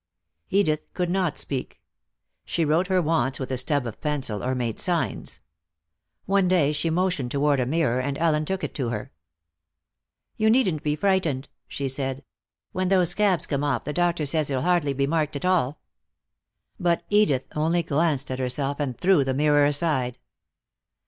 [0.49, 1.79] Edith could not speak.
[2.43, 5.41] She wrote her wants with a stub of pencil, or made signs.
[6.25, 9.11] One day she motioned toward a mirror and Ellen took it to her.
[10.37, 12.23] "You needn't be frightened," she said.
[12.71, 15.79] "When those scabs come off the doctor says you'll hardly be marked at all."
[16.79, 20.17] But Edith only glanced at herself, and threw the mirror aside.